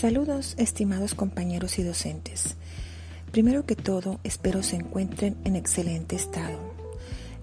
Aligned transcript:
Saludos 0.00 0.54
estimados 0.58 1.16
compañeros 1.16 1.80
y 1.80 1.82
docentes. 1.82 2.54
Primero 3.32 3.66
que 3.66 3.74
todo, 3.74 4.20
espero 4.22 4.62
se 4.62 4.76
encuentren 4.76 5.36
en 5.42 5.56
excelente 5.56 6.14
estado. 6.14 6.56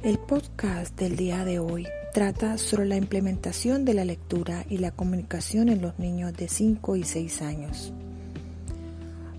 El 0.04 0.20
podcast 0.20 0.97
del 0.97 1.18
día 1.18 1.44
de 1.44 1.60
hoy 1.60 1.86
trata 2.13 2.58
sobre 2.58 2.86
la 2.86 2.96
implementación 2.96 3.83
de 3.83 3.94
la 3.94 4.06
lectura 4.06 4.65
y 4.70 4.78
la 4.78 4.92
comunicación 4.92 5.68
en 5.68 5.81
los 5.81 5.99
niños 5.99 6.33
de 6.33 6.47
5 6.47 6.96
y 6.96 7.04
6 7.04 7.42
años. 7.42 7.92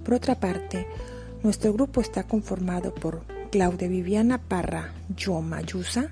Por 0.05 0.13
otra 0.13 0.39
parte, 0.39 0.87
nuestro 1.43 1.73
grupo 1.73 2.03
está 2.03 2.25
conformado 2.25 2.95
por 2.95 3.25
Claudia 3.51 3.89
Viviana 3.89 4.43
Parra 4.43 4.93
Yoma 5.17 5.63
Yusa, 5.63 6.11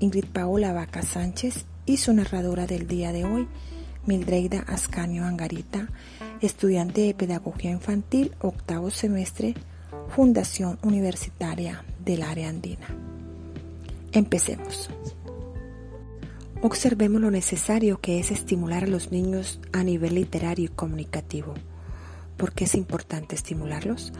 Ingrid 0.00 0.24
Paola 0.24 0.72
Vaca 0.72 1.02
Sánchez 1.02 1.66
y 1.86 1.98
su 1.98 2.12
narradora 2.12 2.66
del 2.66 2.88
día 2.88 3.12
de 3.12 3.26
hoy, 3.26 3.46
Mildreida 4.06 4.64
Ascanio 4.66 5.24
Angarita, 5.24 5.88
estudiante 6.40 7.02
de 7.02 7.14
Pedagogía 7.14 7.70
Infantil, 7.70 8.34
octavo 8.40 8.90
semestre, 8.90 9.54
Fundación 10.14 10.78
Universitaria 10.82 11.84
del 12.04 12.22
Área 12.22 12.48
Andina. 12.48 12.86
Empecemos. 14.12 14.90
Observemos 16.62 17.20
lo 17.20 17.30
necesario 17.30 18.00
que 18.00 18.20
es 18.20 18.30
estimular 18.30 18.84
a 18.84 18.88
los 18.88 19.10
niños 19.10 19.60
a 19.72 19.82
nivel 19.82 20.14
literario 20.14 20.66
y 20.66 20.68
comunicativo. 20.68 21.54
¿Por 22.42 22.54
qué 22.54 22.64
es 22.64 22.74
importante 22.74 23.36
estimularlos? 23.36 24.12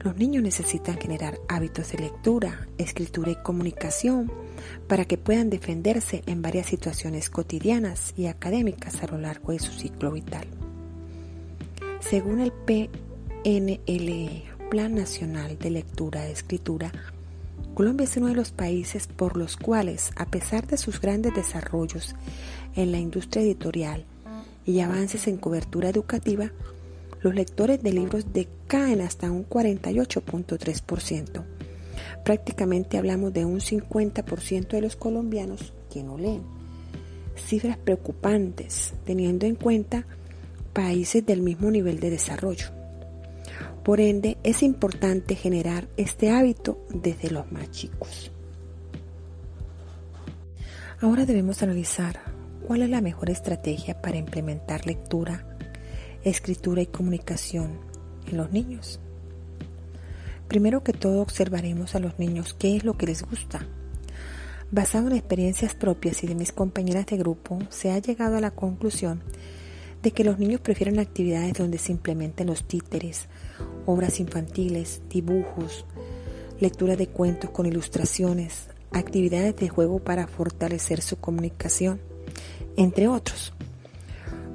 Los 0.00 0.14
niños 0.18 0.42
necesitan 0.42 0.98
generar 0.98 1.40
hábitos 1.48 1.90
de 1.92 2.00
lectura, 2.00 2.68
escritura 2.76 3.30
y 3.30 3.36
comunicación 3.36 4.30
para 4.86 5.06
que 5.06 5.16
puedan 5.16 5.48
defenderse 5.48 6.22
en 6.26 6.42
varias 6.42 6.66
situaciones 6.66 7.30
cotidianas 7.30 8.12
y 8.18 8.26
académicas 8.26 9.02
a 9.02 9.06
lo 9.06 9.16
largo 9.16 9.52
de 9.52 9.60
su 9.60 9.72
ciclo 9.72 10.12
vital. 10.12 10.46
Según 12.00 12.40
el 12.40 12.52
PNLE, 12.52 14.44
Plan 14.68 14.94
Nacional 14.94 15.58
de 15.58 15.70
Lectura 15.70 16.28
y 16.28 16.32
Escritura, 16.32 16.92
Colombia 17.72 18.04
es 18.04 18.14
uno 18.18 18.26
de 18.26 18.34
los 18.34 18.50
países 18.50 19.06
por 19.06 19.38
los 19.38 19.56
cuales, 19.56 20.10
a 20.16 20.26
pesar 20.26 20.66
de 20.66 20.76
sus 20.76 21.00
grandes 21.00 21.34
desarrollos 21.34 22.14
en 22.76 22.92
la 22.92 22.98
industria 22.98 23.42
editorial 23.42 24.04
y 24.66 24.80
avances 24.80 25.26
en 25.28 25.38
cobertura 25.38 25.88
educativa, 25.88 26.52
los 27.22 27.34
lectores 27.34 27.82
de 27.82 27.92
libros 27.92 28.32
decaen 28.32 29.00
hasta 29.00 29.30
un 29.30 29.46
48.3%. 29.48 31.44
Prácticamente 32.24 32.98
hablamos 32.98 33.32
de 33.32 33.44
un 33.44 33.60
50% 33.60 34.68
de 34.68 34.80
los 34.80 34.96
colombianos 34.96 35.72
que 35.92 36.02
no 36.02 36.16
leen. 36.18 36.42
Cifras 37.36 37.76
preocupantes 37.76 38.94
teniendo 39.04 39.46
en 39.46 39.54
cuenta 39.54 40.06
países 40.72 41.24
del 41.24 41.42
mismo 41.42 41.70
nivel 41.70 42.00
de 42.00 42.10
desarrollo. 42.10 42.68
Por 43.84 44.00
ende, 44.00 44.36
es 44.42 44.62
importante 44.62 45.34
generar 45.34 45.88
este 45.96 46.30
hábito 46.30 46.84
desde 46.90 47.30
los 47.30 47.50
más 47.50 47.70
chicos. 47.70 48.30
Ahora 51.00 51.24
debemos 51.24 51.62
analizar 51.62 52.20
cuál 52.66 52.82
es 52.82 52.90
la 52.90 53.00
mejor 53.00 53.30
estrategia 53.30 54.00
para 54.02 54.18
implementar 54.18 54.86
lectura 54.86 55.44
escritura 56.24 56.82
y 56.82 56.86
comunicación 56.86 57.78
en 58.26 58.36
los 58.36 58.52
niños. 58.52 59.00
Primero 60.48 60.82
que 60.82 60.92
todo 60.92 61.22
observaremos 61.22 61.94
a 61.94 62.00
los 62.00 62.18
niños 62.18 62.54
qué 62.54 62.76
es 62.76 62.84
lo 62.84 62.96
que 62.96 63.06
les 63.06 63.22
gusta. 63.22 63.66
Basado 64.72 65.08
en 65.08 65.16
experiencias 65.16 65.74
propias 65.74 66.22
y 66.22 66.26
de 66.26 66.34
mis 66.34 66.52
compañeras 66.52 67.06
de 67.06 67.16
grupo, 67.16 67.58
se 67.70 67.90
ha 67.90 67.98
llegado 67.98 68.36
a 68.36 68.40
la 68.40 68.50
conclusión 68.50 69.22
de 70.02 70.12
que 70.12 70.24
los 70.24 70.38
niños 70.38 70.60
prefieren 70.60 70.98
actividades 70.98 71.54
donde 71.54 71.78
se 71.78 71.92
implementen 71.92 72.46
los 72.46 72.64
títeres, 72.64 73.28
obras 73.86 74.20
infantiles, 74.20 75.02
dibujos, 75.10 75.84
lectura 76.58 76.96
de 76.96 77.08
cuentos 77.08 77.50
con 77.50 77.66
ilustraciones, 77.66 78.68
actividades 78.92 79.56
de 79.56 79.68
juego 79.68 79.98
para 79.98 80.26
fortalecer 80.26 81.00
su 81.00 81.16
comunicación, 81.16 82.00
entre 82.76 83.08
otros. 83.08 83.52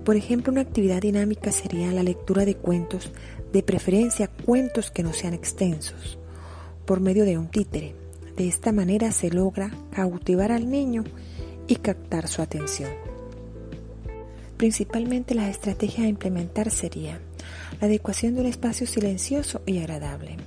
Por 0.05 0.15
ejemplo, 0.17 0.53
una 0.53 0.61
actividad 0.61 1.01
dinámica 1.01 1.51
sería 1.51 1.91
la 1.91 2.03
lectura 2.03 2.45
de 2.45 2.53
cuentos, 2.53 3.11
de 3.51 3.63
preferencia 3.63 4.27
cuentos 4.27 4.91
que 4.91 5.01
no 5.01 5.13
sean 5.13 5.33
extensos, 5.33 6.19
por 6.85 6.99
medio 6.99 7.25
de 7.25 7.39
un 7.39 7.47
títere. 7.47 7.95
De 8.37 8.47
esta 8.47 8.71
manera 8.71 9.11
se 9.11 9.31
logra 9.31 9.71
cautivar 9.91 10.51
al 10.51 10.69
niño 10.69 11.03
y 11.65 11.77
captar 11.77 12.27
su 12.27 12.43
atención. 12.43 12.91
Principalmente 14.57 15.33
la 15.33 15.49
estrategia 15.49 16.05
a 16.05 16.07
implementar 16.07 16.69
sería 16.69 17.19
la 17.81 17.87
adecuación 17.87 18.35
de 18.35 18.41
un 18.41 18.47
espacio 18.47 18.85
silencioso 18.85 19.63
y 19.65 19.79
agradable. 19.79 20.37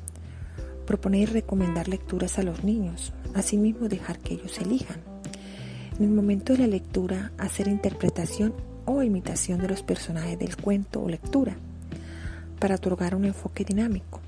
Proponer 0.87 1.23
y 1.23 1.27
recomendar 1.33 1.89
lecturas 1.89 2.39
a 2.39 2.45
los 2.45 2.63
niños, 2.63 3.13
asimismo 3.35 3.89
dejar 3.89 4.21
que 4.21 4.35
ellos 4.35 4.57
elijan. 4.61 5.01
En 5.99 6.05
el 6.05 6.11
momento 6.11 6.53
de 6.53 6.61
la 6.61 6.69
lectura, 6.69 7.33
hacer 7.39 7.67
interpretación 7.67 8.55
o 8.89 9.03
imitación 9.03 9.61
de 9.61 9.69
los 9.69 9.83
personajes 9.83 10.39
del 10.39 10.57
cuento 10.57 11.03
o 11.03 11.09
lectura 11.09 11.57
para 12.59 12.77
otorgar 12.77 13.15
un 13.15 13.25
enfoque 13.25 13.65
dinámico. 13.65 14.21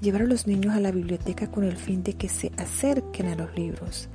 Llevar 0.00 0.22
a 0.22 0.26
los 0.26 0.46
niños 0.46 0.74
a 0.74 0.80
la 0.80 0.92
biblioteca 0.92 1.50
con 1.50 1.64
el 1.64 1.76
fin 1.76 2.02
de 2.02 2.14
que 2.14 2.28
se 2.28 2.52
acerquen 2.56 3.26
a 3.26 3.34
los 3.34 3.54
libros 3.54 4.08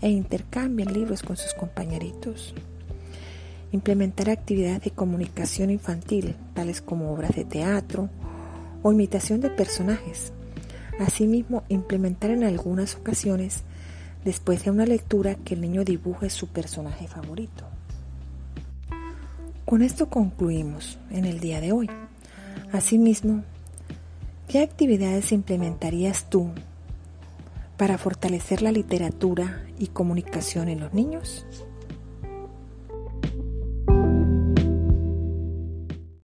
e 0.00 0.08
intercambien 0.08 0.92
libros 0.92 1.22
con 1.22 1.36
sus 1.36 1.52
compañeritos. 1.54 2.54
Implementar 3.72 4.30
actividades 4.30 4.82
de 4.82 4.90
comunicación 4.92 5.70
infantil, 5.70 6.36
tales 6.54 6.80
como 6.80 7.12
obras 7.12 7.34
de 7.34 7.44
teatro 7.44 8.08
o 8.82 8.92
imitación 8.92 9.40
de 9.40 9.50
personajes. 9.50 10.32
Asimismo, 10.98 11.64
implementar 11.68 12.30
en 12.30 12.44
algunas 12.44 12.94
ocasiones, 12.94 13.64
después 14.24 14.64
de 14.64 14.70
una 14.70 14.86
lectura, 14.86 15.34
que 15.34 15.54
el 15.54 15.60
niño 15.60 15.84
dibuje 15.84 16.30
su 16.30 16.46
personaje 16.48 17.06
favorito. 17.06 17.75
Con 19.66 19.82
esto 19.82 20.08
concluimos 20.08 20.96
en 21.10 21.24
el 21.24 21.40
día 21.40 21.60
de 21.60 21.72
hoy. 21.72 21.90
Asimismo, 22.70 23.42
¿qué 24.46 24.62
actividades 24.62 25.32
implementarías 25.32 26.30
tú 26.30 26.52
para 27.76 27.98
fortalecer 27.98 28.62
la 28.62 28.70
literatura 28.70 29.64
y 29.76 29.88
comunicación 29.88 30.68
en 30.68 30.78
los 30.78 30.94
niños? 30.94 31.44